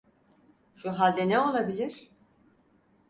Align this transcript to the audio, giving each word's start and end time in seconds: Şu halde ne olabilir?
Şu 0.75 0.91
halde 0.99 1.29
ne 1.29 1.39
olabilir? 1.39 2.11